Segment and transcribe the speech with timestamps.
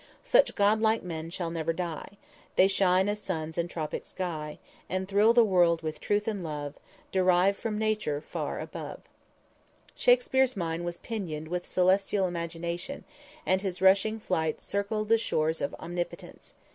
[0.25, 2.17] _Such god like men shall never die;
[2.55, 4.57] They shine as suns in tropic sky,
[4.89, 6.73] And thrill the world with truth and love
[7.11, 9.01] Derived from nature far above._
[9.93, 13.03] Shakspere's mind was pinioned with celestial imagination,
[13.45, 16.55] and his rushing flight circled the shores of omnipotence.